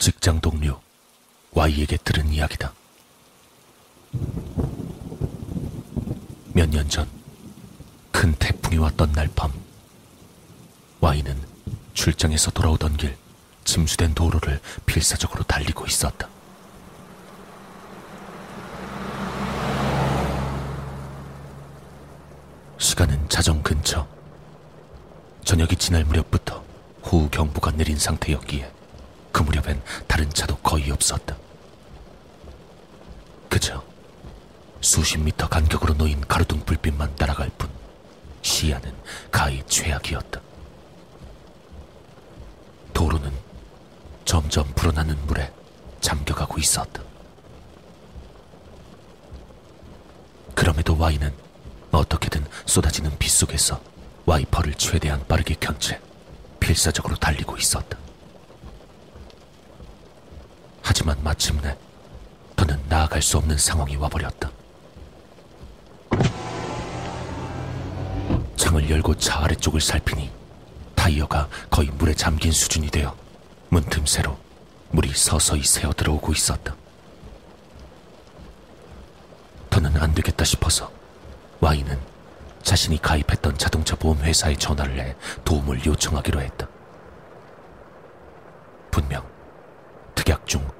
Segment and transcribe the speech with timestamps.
[0.00, 0.80] 직장 동료
[1.52, 2.72] Y에게 들은 이야기다.
[6.54, 7.06] 몇 년 전
[8.10, 9.52] 큰 태풍이 왔던 날 밤
[11.02, 11.38] Y는
[11.92, 13.14] 출장에서 돌아오던 길
[13.64, 16.28] 침수된 도로를 필사적으로 달리고 있었다.
[22.78, 24.06] 시간은 자정 근처.
[25.44, 26.64] 저녁이 지날 무렵부터
[27.04, 28.70] 호우 경보가 내린 상태였기에
[29.40, 31.34] 그 무렵엔 다른 차도 거의 없었다.
[33.48, 33.82] 그저
[34.82, 37.70] 수십 미터 간격으로 놓인 가로등 불빛만 따라갈 뿐
[38.42, 38.94] 시야는
[39.30, 40.42] 가히 최악이었다.
[42.92, 43.32] 도로는
[44.26, 45.50] 점점 불어나는 물에
[46.02, 47.02] 잠겨가고 있었다.
[50.54, 51.32] 그럼에도 와이는
[51.92, 53.80] 어떻게든 쏟아지는 빗 속에서
[54.26, 55.98] 와이퍼를 최대한 빠르게 켠 채
[56.60, 57.96] 필사적으로 달리고 있었다.
[60.90, 61.78] 하지만 마침내
[62.56, 64.50] 더는 나아갈 수 없는 상황이 와버렸다.
[68.56, 70.32] 창을 열고 차 아래쪽을 살피니
[70.96, 73.16] 타이어가 거의 물에 잠긴 수준이 되어
[73.68, 74.36] 문틈새로
[74.90, 76.74] 물이 서서히 새어 들어오고 있었다.
[79.70, 80.90] 더는 안 되겠다 싶어서
[81.60, 82.00] 와이는
[82.64, 86.66] 자신이 가입했던 자동차 보험 회사에 전화를 해 도움을 요청하기로 했다.
[88.90, 89.24] 분명
[90.16, 90.79] 특약 중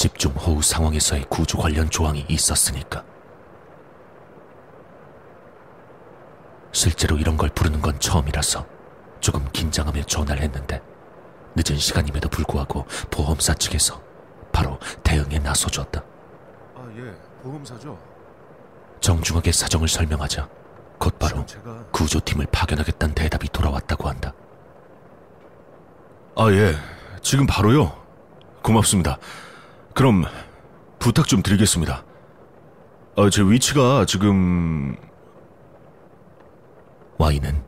[0.00, 3.04] 집중 호우 상황에서의 구조 관련 조항이 있었으니까.
[6.72, 8.66] 실제로 이런 걸 부르는 건 처음이라서
[9.20, 10.80] 조금 긴장하며 전화를 했는데
[11.54, 14.00] 늦은 시간임에도 불구하고 보험사 측에서
[14.50, 16.02] 바로 대응에 나서줬다.
[16.76, 17.14] 아, 예.
[17.42, 17.98] 보험사죠.
[19.00, 20.48] 정중하게 사정을 설명하자
[20.98, 24.32] 곧바로 제가 구조팀을 파견하겠다는 대답이 돌아왔다고 한다.
[26.36, 26.74] 아, 예.
[27.20, 27.94] 지금 바로요.
[28.62, 29.18] 고맙습니다.
[29.94, 30.24] 그럼
[30.98, 32.04] 부탁 좀 드리겠습니다.
[33.16, 34.96] 아, 제 위치가 지금
[37.18, 37.62] Y는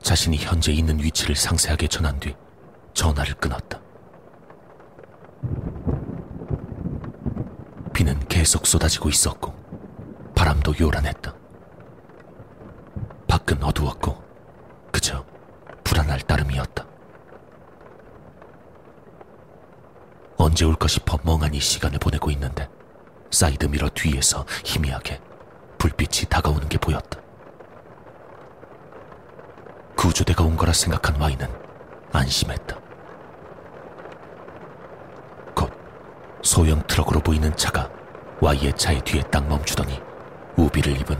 [0.00, 2.34] 자신이 현재 있는 위치를 상세하게 전한 뒤
[2.94, 3.80] 전화를 끊었다.
[7.92, 9.54] 비는 계속 쏟아지고 있었고
[10.34, 11.34] 바람도 요란했다.
[13.28, 14.22] 밖은 어두웠고
[14.90, 15.24] 그저
[15.84, 16.86] 불안할 따름이었다.
[20.50, 22.68] 언제 올까 싶어 멍하니 시간을 보내고 있는데
[23.30, 25.20] 사이드 미러 뒤에서 희미하게
[25.78, 27.20] 불빛이 다가오는 게 보였다.
[29.96, 31.48] 구조대가 온 거라 생각한 Y는
[32.12, 32.76] 안심했다.
[35.54, 35.70] 곧
[36.42, 37.88] 소형 트럭으로 보이는 차가
[38.40, 40.00] Y의 차의 뒤에 딱 멈추더니
[40.56, 41.16] 우비를 입은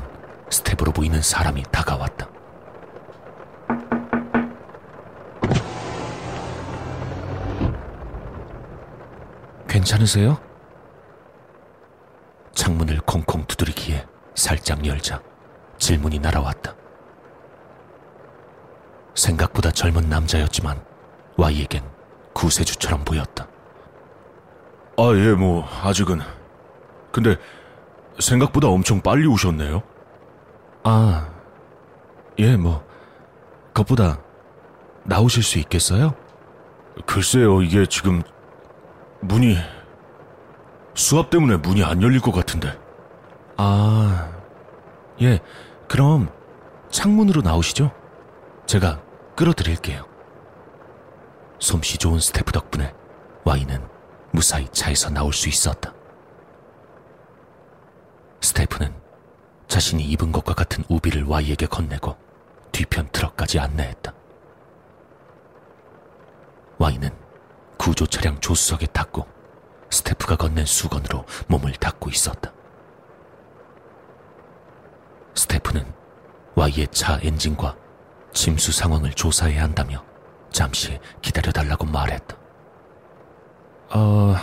[0.50, 2.28] 스태프로 보이는 사람이 다가왔다.
[9.80, 10.38] 괜찮으세요?
[12.52, 15.22] 창문을 콩콩 두드리기에 살짝 열자
[15.78, 16.74] 질문이 날아왔다.
[19.14, 20.84] 생각보다 젊은 남자였지만
[21.36, 21.82] Y에겐
[22.34, 23.46] 구세주처럼 보였다.
[24.98, 26.20] 아, 예, 뭐 아직은.
[27.10, 27.36] 근데
[28.19, 29.82] 생각보다 엄청 빨리 오셨네요.
[30.84, 31.30] 아,
[32.38, 32.84] 예, 뭐,
[33.69, 34.20] 그것보다
[35.04, 36.14] 나오실 수 있겠어요?
[37.06, 38.22] 글쎄요, 이게 지금
[39.20, 39.56] 문이
[40.94, 42.78] 수압 때문에 문이 안 열릴 것 같은데.
[43.56, 44.31] 아,
[45.20, 45.38] 예,
[45.88, 46.31] 그럼
[46.91, 47.92] 창문으로 나오시죠?
[48.66, 49.00] 제가
[49.36, 50.06] 끌어드릴게요.
[51.58, 52.94] 솜씨 좋은 스태프 덕분에
[53.44, 53.86] Y는
[54.32, 55.92] 무사히 차에서 나올 수 있었다.
[58.41, 58.94] 스태프는
[59.69, 62.16] 자신이 입은 것과 같은 우비를 Y에게 건네고
[62.72, 64.12] 뒤편 트럭까지 안내했다.
[66.78, 67.10] Y는
[67.80, 69.26] 구조 차량 조수석에 탔고
[69.88, 72.52] 스태프가 건넨 수건으로 몸을 닦고 있었다.
[75.34, 75.90] 스태프는
[76.56, 77.74] Y의 차 엔진과
[78.34, 80.04] 침수 상황을 조사해야 한다며
[80.52, 82.36] 잠시 기다려달라고 말했다.
[83.94, 84.34] 어,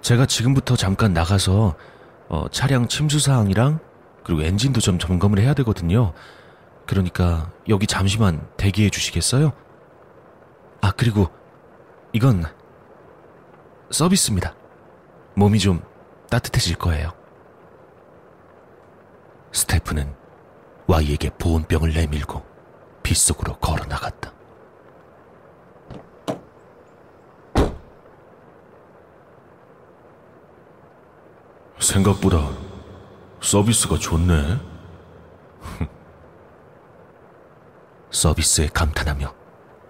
[0.00, 1.74] 제가 지금부터 잠깐 나가서
[2.30, 3.80] 어, 차량 침수 사항이랑
[4.24, 6.14] 그리고 엔진도 좀 점검을 해야 되거든요.
[6.86, 9.52] 그러니까 여기 잠시만 대기해 주시겠어요?
[10.80, 11.28] 아, 그리고
[12.16, 12.44] 이건
[13.90, 14.54] 서비스입니다.
[15.34, 15.82] 몸이 좀
[16.30, 17.12] 따뜻해질 거예요.
[19.52, 20.16] 스태프는
[20.86, 22.42] Y에게 보온병을 내밀고
[23.02, 24.32] 빗속으로 걸어 나갔다.
[31.78, 32.48] 생각보다
[33.42, 34.58] 서비스가 좋네.
[38.10, 39.34] 서비스에 감탄하며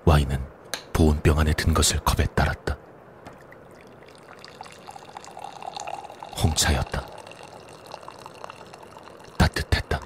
[0.04, 0.55] Y는
[0.96, 2.74] 보온병 안에 든 것을 컵에 따랐다.
[6.42, 7.06] 홍차였다.
[9.36, 10.00] 따뜻했다.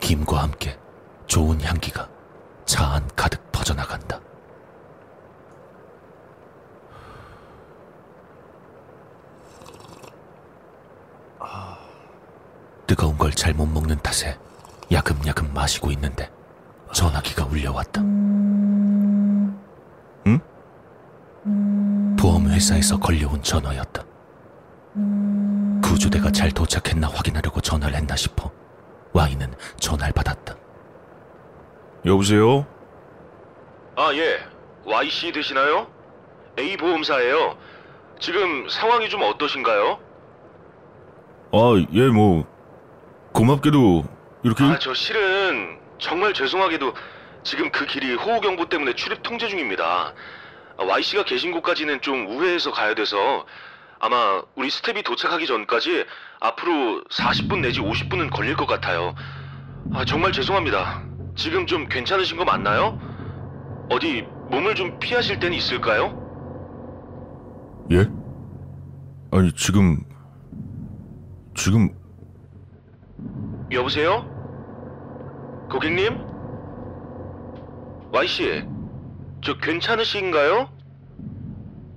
[0.00, 0.78] 김과 함께
[1.26, 2.08] 좋은 향기가
[2.64, 4.18] 차 안 가득 퍼져나간다.
[12.86, 14.38] 뜨거운 걸 잘 못 먹는 탓에
[14.90, 16.30] 야금야금 마시고 있는데
[16.92, 18.00] 전화기가 울려왔다.
[20.26, 20.40] 응?
[22.66, 24.04] 보험회사에서 걸려온 전화였다.
[25.82, 28.50] 구조대가 잘 도착했나 확인하려고 전화를 했나 싶어
[29.12, 30.56] 와인은 전화를 받았다.
[32.04, 32.66] 여보세요?
[33.96, 34.38] 아, 예.
[34.84, 35.88] YC 되시나요?
[36.58, 37.56] A 보험사예요.
[38.18, 39.98] 지금 상황이 좀 어떠신가요?
[41.52, 42.46] 아, 예, 뭐,
[43.32, 44.04] 고맙게도,
[44.42, 46.92] 이렇게, 아, 저 실은 정말 죄송하게도
[47.42, 50.14] 지금 그 길이 호우 경보 때문에 출입 통제 중입니다.
[50.78, 53.46] 아, YC가 계신 곳까지는 좀 우회해서 가야 돼서
[53.98, 56.04] 아마 우리 스텝이 도착하기 전까지
[56.40, 59.14] 앞으로 40분 내지 50분은 걸릴 것 같아요.
[59.94, 61.02] 아, 정말 죄송합니다.
[61.34, 62.98] 지금 좀 괜찮으신 거 맞나요?
[63.90, 66.22] 어디 몸을 좀 피하실 때는 있을까요?
[67.92, 68.08] 예?
[69.32, 70.02] 아니, 지금,
[71.54, 71.88] 지금,
[73.72, 74.24] 여보세요?
[75.70, 76.18] 고객님?
[78.12, 78.64] Y씨,
[79.46, 80.68] 저 괜찮으신가요?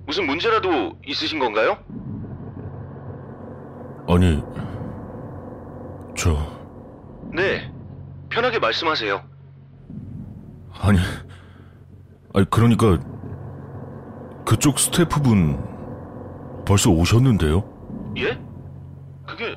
[0.06, 1.78] 무슨 문제라도 있으신 건가요?
[4.06, 4.40] 아니,
[6.16, 6.38] 저,
[7.34, 7.72] 네,
[8.28, 9.20] 편하게 말씀하세요.
[10.80, 10.98] 아니,
[12.34, 13.00] 아니, 그러니까,
[14.46, 17.64] 그쪽 스태프분, 벌써 오셨는데요?
[18.18, 18.38] 예?
[19.26, 19.56] 그게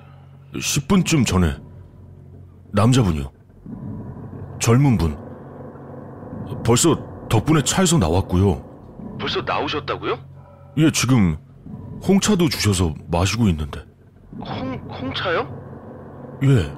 [0.55, 1.57] 10분쯤 전에,
[2.71, 3.31] 남자분이요.
[4.59, 5.15] 젊은 분.
[6.63, 9.17] 벌써 덕분에 차에서 나왔고요.
[9.19, 10.19] 벌써 나오셨다고요?
[10.77, 11.35] 예, 지금,
[12.07, 13.83] 홍차도 주셔서 마시고 있는데.
[14.37, 16.39] 홍, 홍차요?
[16.43, 16.71] 예.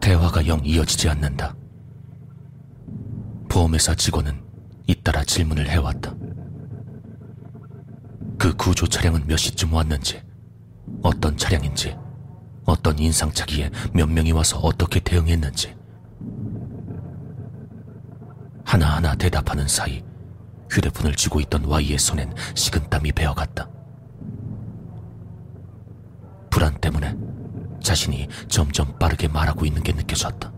[0.00, 1.54] 대화가 영 이어지지 않는다.
[3.48, 4.38] 보험회사 직원은
[4.86, 6.14] 잇따라 질문을 해왔다.
[8.38, 10.20] 그 구조 차량은 몇 시쯤 왔는지,
[11.02, 11.96] 어떤 차량인지,
[12.66, 15.78] 어떤 인상착의에 몇 명이 와서 어떻게 대응했는지.
[18.68, 20.04] 하나하나 대답하는 사이
[20.70, 23.66] 휴대폰을 쥐고 있던 Y의 손엔 식은땀이 배어갔다.
[26.50, 27.16] 불안 때문에
[27.82, 30.52] 자신이 점점 빠르게 말하고 있는 게 느껴졌다.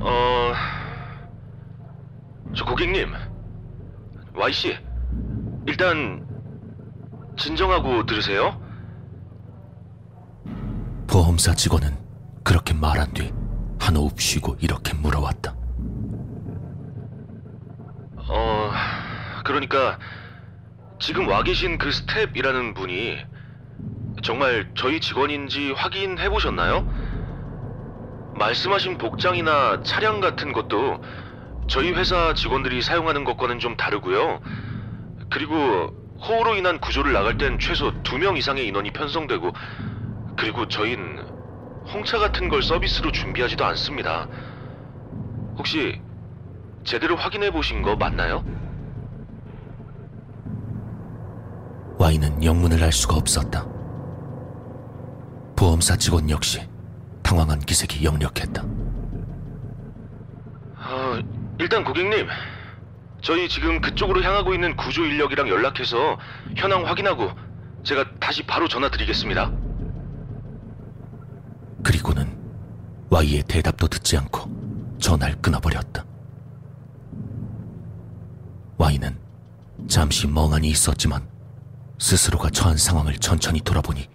[0.00, 0.52] 어...
[2.56, 3.12] 저 고객님,
[4.34, 4.76] Y씨,
[5.68, 6.26] 일단
[7.38, 8.60] 진정하고 들으세요.
[11.06, 11.96] 보험사 직원은
[12.42, 13.32] 그렇게 말한 뒤
[13.78, 15.54] 한호흡 쉬고 이렇게 물어왔다.
[18.28, 18.70] 어,
[19.46, 19.96] 그러니까
[20.98, 23.16] 지금 와 계신 그 스태프라는 분이
[24.22, 26.84] 정말 저희 직원인지 확인해 보셨나요?
[28.34, 31.00] 말씀하신 복장이나 차량 같은 것도
[31.68, 34.40] 저희 회사 직원들이 사용하는 것과는 좀 다르고요.
[35.30, 35.94] 그리고
[36.26, 39.52] 호우로 인한 구조를 나갈 땐 최소 두명 이상의 인원이 편성되고
[40.36, 41.24] 그리고 저희는
[41.92, 44.26] 홍차 같은 걸 서비스로 준비하지도 않습니다.
[45.56, 46.00] 혹시
[46.82, 48.42] 제대로 확인해 보신 거 맞나요?
[52.06, 53.66] Y는 영문을 알 수가 없었다.
[55.56, 56.60] 보험사 직원 역시
[57.24, 58.62] 당황한 기색이 역력했다.
[58.62, 58.68] 어,
[61.58, 62.28] 일단 고객님,
[63.22, 66.16] 저희 지금 그쪽으로 향하고 있는 구조 인력이랑 연락해서
[66.54, 67.28] 현황 확인하고
[67.82, 69.50] 제가 다시 바로 전화 드리겠습니다.
[71.82, 72.38] 그리고는
[73.10, 74.48] Y의 대답도 듣지 않고
[75.00, 76.04] 전화를 끊어버렸다.
[78.78, 79.18] Y는
[79.88, 81.34] 잠시 멍하니 있었지만
[81.98, 84.08] 스스로가 처한 상황을 천천히 돌아보니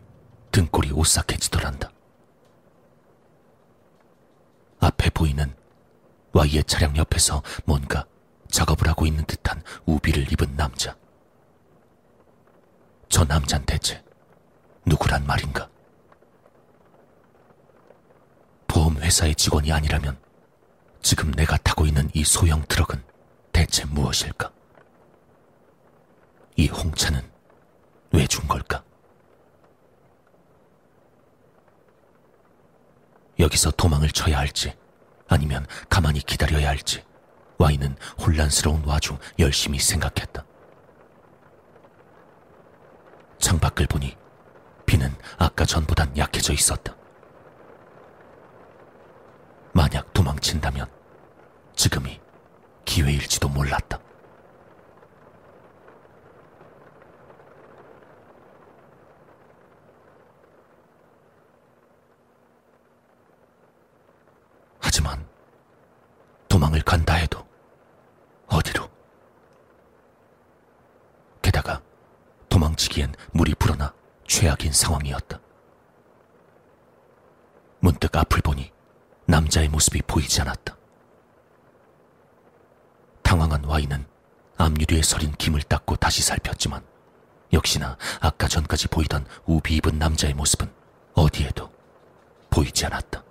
[0.52, 1.90] 등골이 오싹해지더란다.
[4.80, 5.56] 앞에 보이는
[6.34, 8.06] Y의 차량 옆에서 뭔가
[8.50, 10.96] 작업을 하고 있는 듯한 우비를 입은 남자.
[13.10, 14.04] 저 남잔 대체
[14.86, 15.70] 누구란 말인가?
[18.68, 20.18] 보험회사의 직원이 아니라면
[21.02, 23.04] 지금 내가 타고 있는 이 소형 트럭은
[23.52, 24.52] 대체 무엇일까?
[26.56, 27.30] 이 홍차는
[28.14, 28.84] 왜 준 걸까?
[33.52, 34.74] 여기서 도망을 쳐야 할지
[35.28, 37.04] 아니면 가만히 기다려야 할지
[37.58, 40.46] 와인은 혼란스러운 와중 열심히 생각했다.
[43.40, 44.16] 창밖을 보니
[44.86, 46.96] 비는 아까 전보단 약해져 있었다.
[49.74, 50.88] 만약 도망친다면
[51.76, 52.20] 지금이
[52.86, 54.00] 기회일지도 몰랐다.
[66.50, 67.48] 도망을 간다 해도
[68.48, 68.90] 어디로?
[71.42, 71.82] 게다가
[72.50, 73.94] 도망치기엔 물이 불어나
[74.28, 75.40] 최악인 상황이었다.
[77.80, 78.72] 문득 앞을 보니
[79.26, 80.76] 남자의 모습이 보이지 않았다.
[83.24, 84.06] 당황한 와인은
[84.58, 86.84] 앞유리에 서린 김을 닦고 다시 살폈지만
[87.54, 90.72] 역시나 아까 전까지 보이던 우비 입은 남자의 모습은
[91.14, 91.72] 어디에도
[92.50, 93.24] 보이지 않았다.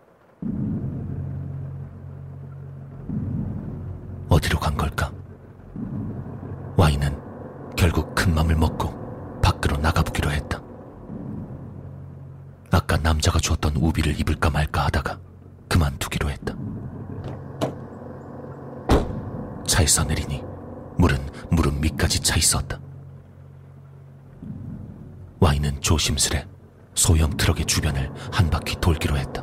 [4.71, 5.13] 간 걸까?
[6.77, 7.19] 와인은
[7.77, 10.61] 결국 큰 맘을 먹고 밖으로 나가보기로 했다.
[12.71, 15.19] 아까 남자가 주었던 우비를 입을까 말까 하다가
[15.69, 16.55] 그만두기로 했다.
[19.67, 20.43] 차에서 내리니
[20.99, 21.19] 물은
[21.51, 22.79] 무릎 밑까지 차 있었다.
[25.41, 26.47] 와인은 조심스레
[26.95, 29.43] 소형 트럭의 주변을 한 바퀴 돌기로 했다.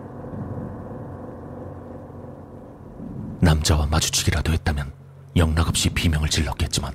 [3.42, 4.97] 남자와 마주치기라도 했다면
[5.38, 6.94] 영락없이 비명을 질렀겠지만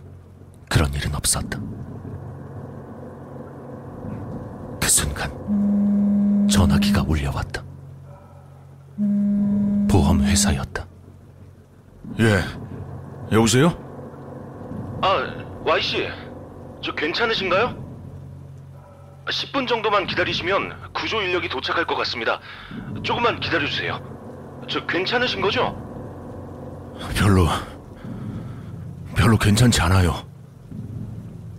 [0.68, 1.58] 그런 일은 없었다.
[4.80, 5.30] 그 순간
[6.48, 7.62] 전화기가 울려왔다.
[9.88, 10.86] 보험회사였다.
[12.20, 12.40] 예,
[13.30, 13.68] 여보세요?
[15.02, 16.08] 아, Y씨.
[16.82, 17.80] 저 괜찮으신가요?
[19.26, 22.40] 10분 정도만 기다리시면 구조 인력이 도착할 것 같습니다.
[23.04, 24.00] 조금만 기다려주세요.
[24.68, 25.76] 저 괜찮으신 거죠?
[27.16, 27.46] 별로,
[29.22, 30.26] 별로 괜찮지 않아요.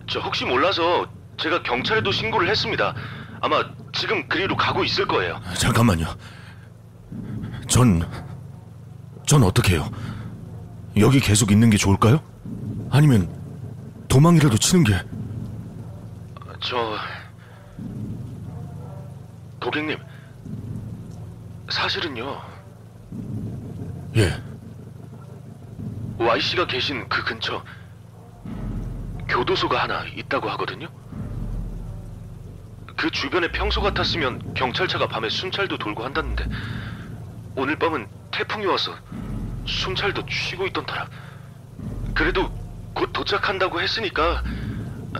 [0.09, 2.93] 저 혹시 몰라서 제가 경찰에도 신고를 했습니다.
[3.39, 5.39] 아마 지금 그리로 가고 있을 거예요.
[5.57, 6.05] 잠깐만요.
[7.69, 8.05] 전,
[9.25, 9.89] 전 어떻게 해요?
[10.97, 12.19] 여기 계속 있는 게 좋을까요?
[12.91, 13.29] 아니면
[14.09, 14.93] 도망이라도 치는 게
[16.65, 16.95] 저
[19.61, 19.97] 고객님
[21.69, 22.41] 사실은요
[24.15, 24.33] 예.
[26.17, 27.63] Y 씨가 계신 그 근처
[29.27, 30.87] 교도소가 하나 있다고 하거든요.
[32.95, 36.47] 그 주변에 평소 같았으면 경찰차가 밤에 순찰도 돌고 한다는데
[37.55, 38.95] 오늘 밤은 태풍이 와서
[39.65, 41.07] 순찰도 쉬고 있던 터라
[42.13, 42.49] 그래도
[42.93, 44.43] 곧 도착한다고 했으니까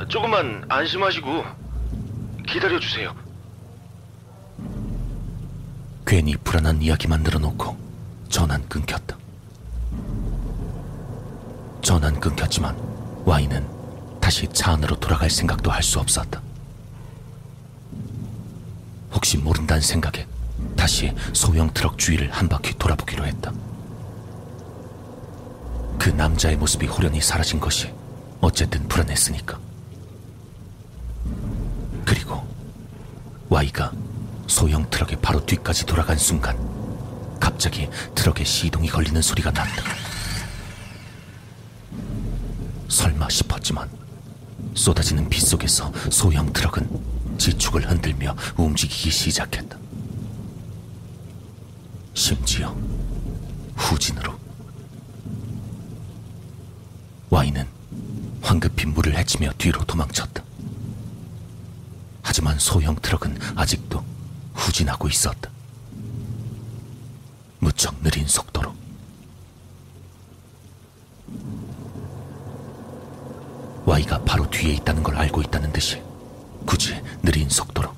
[0.08, 1.46] 조금만 안심하시고
[2.48, 3.16] 기다려 주세요.
[6.06, 7.78] 괜히 불안한 이야기만 늘어놓고
[8.30, 9.18] 전환 끊겼다.
[11.84, 12.76] 전환 끊겼지만
[13.26, 13.68] 와인은
[14.22, 16.42] 다시 차 안으로 돌아갈 생각도 할 수 없었다.
[19.14, 20.26] 혹시 모른다는 생각에
[20.78, 23.52] 다시 소형 트럭 주위를 한 바퀴 돌아보기로 했다.
[26.00, 27.94] 그 남자의 모습이 호련히 사라진 것이
[28.42, 29.60] 어쨌든 불안했으니까.
[32.06, 32.48] 그리고
[33.50, 33.92] Y가
[34.48, 36.58] 소형 트럭의 바로 뒤까지 돌아간 순간
[37.40, 40.03] 갑자기 트럭에 시동이 걸리는 소리가 났다.
[42.88, 43.90] 설마 싶었지만
[44.76, 49.78] 쏟아지는 비 속에서 소형 트럭은 지축을 흔들며 움직이기 시작했다.
[52.14, 52.76] 심지어
[53.76, 54.40] 후진으로
[57.30, 57.68] 와인은
[58.42, 60.44] 황급히 물을 헤치며 뒤로 도망쳤다.
[62.22, 64.04] 하지만 소형 트럭은 아직도
[64.54, 65.50] 후진하고 있었다.
[67.60, 68.83] 무척 느린 속도로.
[73.94, 76.02] Y가 바로 뒤에 있다는 걸 알고 있다는 듯이
[76.66, 77.94] 굳이 느린 속도로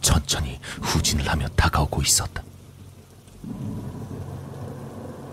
[0.00, 2.44] 천천히 후진을 하며 다가오고 있었다.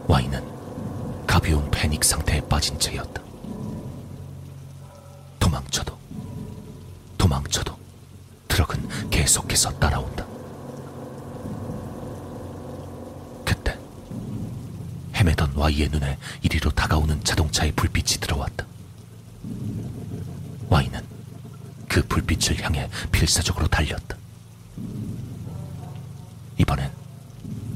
[0.08, 0.44] Y는
[1.28, 3.22] 가벼운 패닉 상태에 빠진 채였다.
[5.40, 5.96] 도망쳐도,
[7.20, 7.78] 도망쳐도
[8.48, 10.26] 트럭은 계속해서 따라온다.
[13.46, 13.78] 그때
[15.14, 18.66] 헤매던 Y의 눈에 이리로 다가오는 자동차의 불빛이 들어왔다.
[20.70, 21.02] Y는
[21.90, 24.16] 그 불빛을 향해 필사적으로 달렸다.
[26.58, 26.92] 이번엔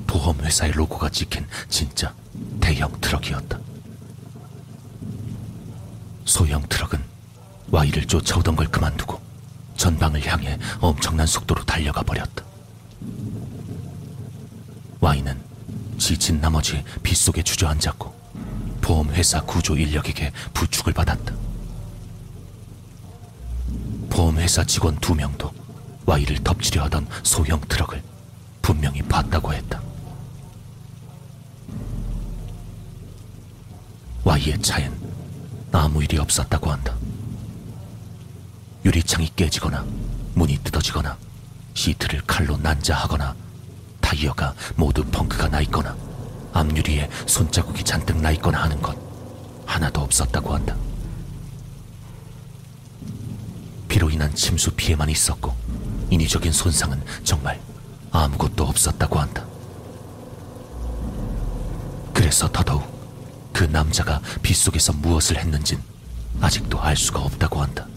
[0.08, 2.14] 보험회사의 로고가 찍힌 진짜
[2.62, 3.60] 대형 트럭이었다.
[6.26, 7.04] 소형 트럭은
[7.72, 9.20] Y를 쫓아오던 걸 그만두고
[9.76, 12.46] 전방을 향해 엄청난 속도로 달려가 버렸다.
[15.02, 15.42] Y는
[15.98, 18.14] 지친 나머지 빗속에 주저앉았고
[18.82, 21.43] 보험회사 구조 인력에게 부축을 받았다.
[24.14, 25.52] 보험회사 직원 두 명도
[26.06, 28.04] Y를 덮치려 하던 소형 트럭을
[28.62, 29.82] 분명히 봤다고 했다.
[34.24, 34.94] Y의 차엔
[35.72, 36.96] 아무 일이 없었다고 한다.
[38.86, 39.84] 유리창이 깨지거나
[40.36, 41.18] 문이 뜯어지거나
[41.74, 43.36] 시트를 칼로 난자하거나
[44.00, 45.98] 타이어가 모두 펑크가 나 있거나
[46.54, 48.96] 앞유리에 손자국이 잔뜩 나 있거나 하는 것
[49.66, 50.76] 하나도 없었다고 한다.
[54.04, 55.56] 비로 인한 침수 피해만 있었고
[56.10, 57.62] 인위적인 손상은 정말
[58.12, 59.46] 아무것도 없었다고 한다.
[62.14, 62.84] 그래서 더더욱
[63.54, 65.80] 그 남자가 빗속에서 무엇을 했는진
[66.42, 67.88] 아직도 알 수가 없다고 한다.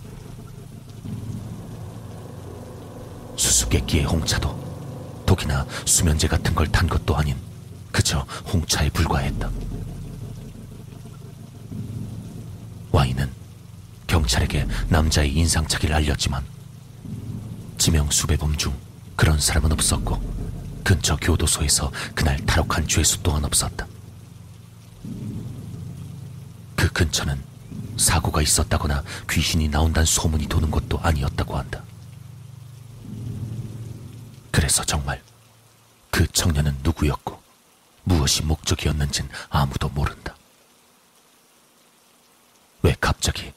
[3.36, 7.36] 수수께끼의 홍차도 독이나 수면제 같은 걸 탄 것도 아닌
[7.90, 8.20] 그저
[8.52, 9.50] 홍차에 불과했다.
[12.92, 13.35] 와인은
[14.26, 16.44] 경찰에게 남자의 인상착의를 알렸지만
[17.78, 18.76] 지명 수배범 중
[19.14, 20.20] 그런 사람은 없었고
[20.84, 23.86] 근처 교도소에서 그날 탈옥한 죄수 또한 없었다.
[26.74, 27.40] 그 근처는
[27.96, 31.82] 사고가 있었다거나 귀신이 나온다는 소문이 도는 곳도 아니었다고 한다.
[34.50, 35.22] 그래서 정말
[36.10, 37.40] 그 청년은 누구였고
[38.04, 40.34] 무엇이 목적이었는진 아무도 모른다.
[42.82, 43.52] 왜 갑자기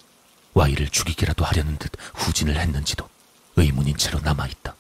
[0.54, 3.08] 와이를 죽이기라도 하려는 듯 후진을 했는지도
[3.56, 4.76] 의문인 채로 남아있다.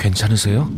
[0.00, 0.68] 괜찮으세요?